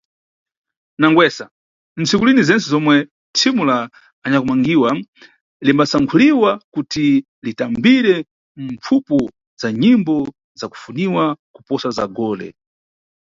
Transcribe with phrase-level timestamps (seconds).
[0.99, 1.45] Nangwesa,
[1.97, 2.95] ni ntsikulini zentse zomwe
[3.37, 3.77] thimu la
[4.25, 4.89] anyakumangiwa
[5.65, 7.05] limbasankhuliwa kuti
[7.45, 8.15] litambire
[8.65, 9.17] mpfupo
[9.61, 10.15] za nyimbo
[10.59, 11.23] za kufuniwa
[11.55, 12.47] kuposa za gole.